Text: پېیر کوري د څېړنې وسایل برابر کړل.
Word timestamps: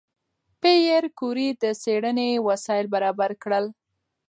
پېیر 0.61 1.03
کوري 1.19 1.49
د 1.61 1.63
څېړنې 1.81 2.29
وسایل 2.47 2.85
برابر 2.95 3.31
کړل. 3.43 3.65